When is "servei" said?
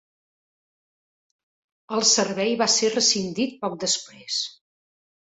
2.11-2.55